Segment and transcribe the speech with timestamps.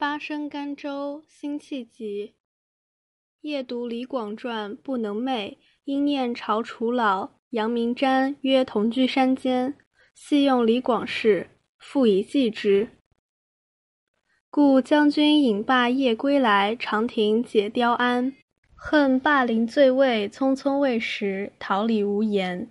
[0.00, 2.36] 八声甘州，辛弃疾。
[3.40, 7.32] 夜读李广传，不能寐，因念朝楚老。
[7.50, 9.74] 杨明瞻约同居山间，
[10.14, 12.90] 系用李广事，复以寄之。
[14.48, 18.32] 故将军饮罢夜归来，长亭解雕鞍。
[18.76, 22.70] 恨霸陵醉味，匆匆未识，桃李无言。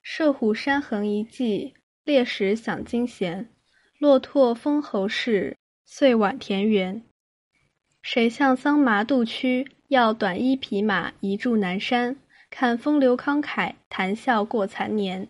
[0.00, 1.74] 射虎山横一骑，
[2.04, 3.52] 猎石响金弦。
[3.98, 5.56] 落拓封侯事，
[5.94, 7.02] 岁晚田园。
[8.00, 9.72] 谁向桑麻渡曲？
[9.88, 12.16] 要短衣匹马，移住南山。
[12.48, 15.28] 看风流慷慨，谈笑过残年。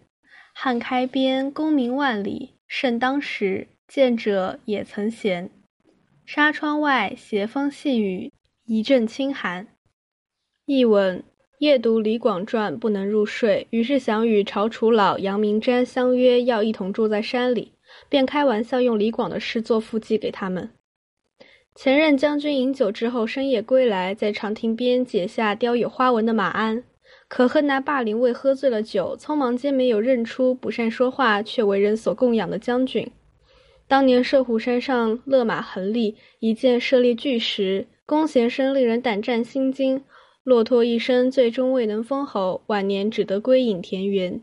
[0.55, 5.51] 汉开边，功名万里，盛当时，见者也曾闲。
[6.25, 8.33] 纱窗外，斜风细雨，
[8.65, 9.67] 一阵清寒。
[10.65, 11.25] 译文：
[11.59, 17.72] 夜读李广传不能入睡，于是想与朝楚老、杨明瞻相约要一同住在山里，
[18.13, 20.69] 便开玩笑用李广的诗作附记给他们。
[21.75, 26.85] 前任将军饮酒之后深夜归来，在长亭边解下雕有花纹的马鞍，
[27.27, 33.11] 可恨那霸陵尉喝醉了酒，匆忙间没有认出不善说话却为人所供养的将军。
[33.89, 40.05] 当年射虎山上勒马横立，一箭射猎巨石，弓弦声令人胆战心惊。
[40.45, 44.43] 骆驼一生最终未能封侯，晚年只得归隐田园。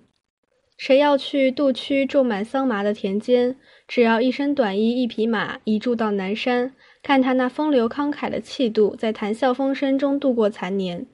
[0.80, 3.58] 谁要去杜区种满桑麻的田间？
[3.86, 11.06] 只要一身短衣，一匹马，移住到南山，看他那风流慷慨的气度，在谈笑风生中度过残年。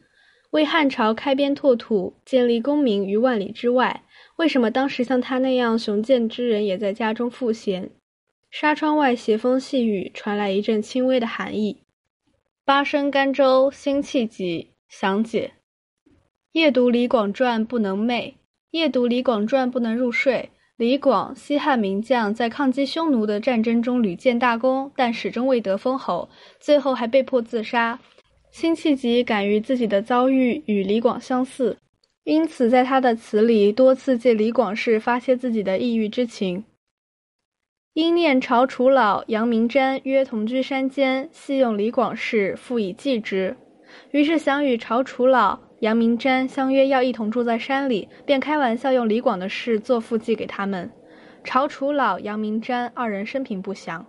[0.51, 4.03] 为汉朝开边拓土，建立功名于万里之外。
[4.35, 7.89] 为什么当时像他那样雄健之人，也在家中赋闲？
[8.51, 11.81] 纱窗外斜风细雨，传来一阵轻微的寒意。
[12.63, 14.69] 八声甘州，辛弃疾。
[14.87, 15.53] 详解：
[16.51, 18.35] 夜读李广传不能寐，
[18.75, 20.49] 夜读李广传不能入睡。
[20.75, 26.27] 李广，西汉名将，在抗击匈奴的战争中屡建大功，但始终未得封侯，
[26.59, 27.97] 最后还被迫自杀。
[28.51, 31.77] 辛弃疾感于自己的遭遇与李广相似，
[32.25, 36.65] 因此在他的词里多次借李广事发泄自己的抑郁之情。
[37.93, 43.55] 因念朝楚老、杨明瞻约同居山间，系用李广事，复以寄之。
[44.11, 50.91] 于是想与朝楚老、杨明瞻相约要一同住在山里，便开玩笑用李广的事做附记给他们。
[51.43, 54.05] 朝楚老、杨明瞻二人生平不详。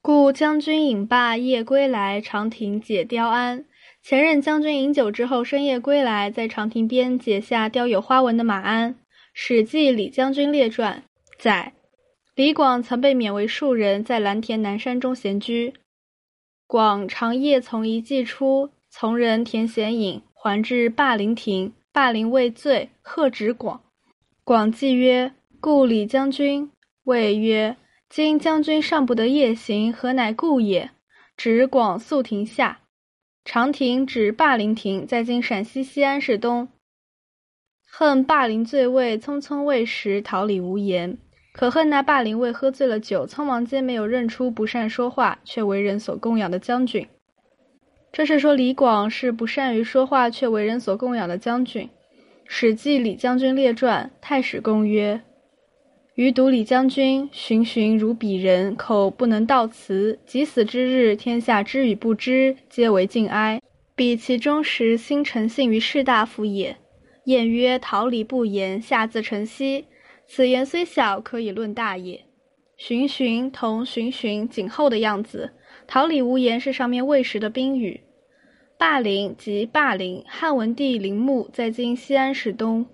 [0.00, 3.64] 故将军饮罢夜归来，长亭解雕鞍。
[4.02, 8.94] 前任将军饮酒之后深夜归来，在长亭边解下雕有花纹的马鞍。
[9.32, 11.04] 《史记·李将军列传》
[11.42, 11.74] 载，
[12.34, 15.74] 李广曾被免为庶人，在蓝田南山中闲居。
[16.72, 21.74] 广长夜从一骑出，从人田闲饮，还至霸陵亭。
[21.92, 23.82] 霸陵未醉，贺止广。
[24.42, 26.70] 广既曰：“故李将军。”
[27.04, 27.76] 谓曰
[28.08, 30.88] ：“今将军尚不得夜行，何乃故也？”
[31.36, 32.80] 止广宿亭下。
[33.44, 36.66] 长亭指霸陵亭，在今陕西西安市东。
[37.86, 41.18] 恨霸陵醉味，匆匆未识，桃李无言。
[41.52, 47.06] 可恨那霸陵尉喝醉了酒，匆忙间没有认出不善说话却为人所供养的将军。
[48.10, 51.84] 这是说李广是不善于说话却为人所供养的将军。
[52.46, 55.22] 《史记·李将军列传》太史公曰
[56.16, 60.18] ：“余读李将军，循循如鄙人，口不能道辞。
[60.26, 63.60] 即死之日，天下知与不知，皆为敬哀。
[63.94, 66.76] 彼其忠实，心诚信于士大夫也。”
[67.24, 69.84] 晏曰：“桃李不言，下自成蹊。”
[70.26, 72.20] 此言虽小，可以论大也。
[72.76, 75.52] 循循同循循谨后的样子。
[75.86, 78.00] 桃李无言是上面未识的宾语。
[78.78, 82.84] 霸陵即霸陵，汉文帝陵墓，在今西安市东。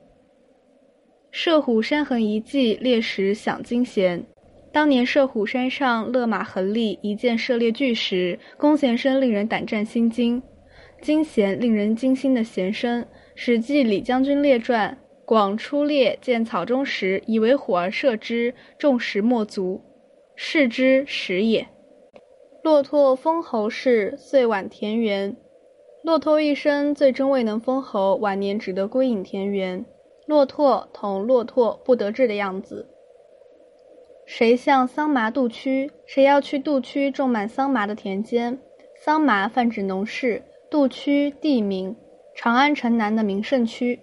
[1.31, 4.23] 射虎山横一骑，猎石响金弦。
[4.71, 10.43] 当年射虎山上勒马横立，一箭射猎巨石，弓弦声令人胆战心惊。
[11.01, 13.03] 惊弦，令人惊心的弦声。
[13.35, 14.97] 《史记·李将军列传》。
[15.29, 19.83] 广出猎，见草中石，以为虎而射之，众石莫足，
[20.35, 21.69] 视之石也。
[22.63, 25.37] 骆驼封侯事，岁晚田园。
[26.03, 29.85] 骆驼一生最终未能封侯，晚年只得归隐田园。
[30.25, 32.89] 骆驼同骆驼不得志的样子。
[34.25, 35.91] 谁向桑麻渡曲？
[36.07, 38.59] 谁要去渡曲种满桑麻的田间？
[39.05, 40.43] 桑麻泛指农事。
[40.71, 41.95] 渡曲地名，
[42.35, 44.01] 长安城南的名胜区。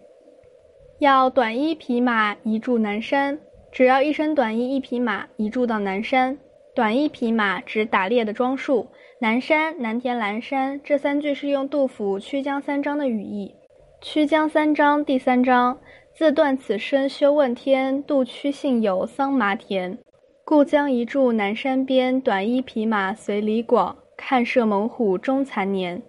[0.99, 3.37] 要短衣匹马移驻南山，
[3.69, 6.37] 只要一身短衣一匹马移驻到南山。
[6.73, 8.87] 短衣匹马指打猎的装束。
[9.19, 13.55] 南山、南田、蓝山这三句是用杜甫《曲江三章》的语义。
[14.05, 15.77] 《曲江三章》第三章
[16.13, 19.97] 自断此身休问天，杜曲幸有桑麻田。
[20.45, 26.01] 故将移驻南山边，短衣匹马随李广，看射猛虎终残年。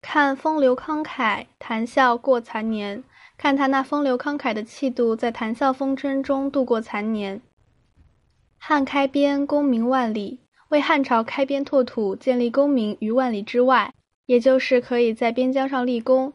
[0.00, 3.04] 看风流慷慨，谈笑过残年。
[3.40, 7.40] 看他那风流慷慨的气度，在谈笑风生中度过残年。
[8.58, 13.94] 汉开边，功名万里，为汉朝开边拓土，建立功名于万里之外，
[14.26, 16.34] 也就是可以在边疆上立功。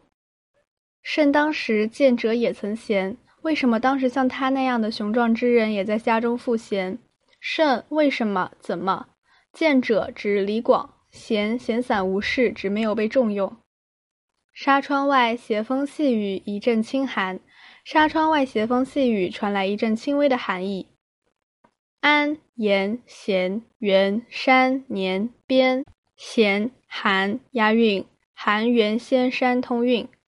[1.00, 6.98] 甚当时见者也曾闲，为什么当时像他那样的雄壮之人也在家中赋闲？
[7.38, 8.50] 甚为什么？
[8.58, 9.06] 怎么？
[9.52, 13.56] 见者指李广，闲闲散无事，指没有被重用。
[14.56, 17.40] 纱窗外斜风细雨，一阵清寒。
[17.84, 20.86] 纱窗外斜风细雨，传来一阵轻微的寒意。
[22.00, 25.84] 安、言、闲、元、山、年、边、
[26.16, 30.08] 闲、寒押韵，寒元仙山通韵。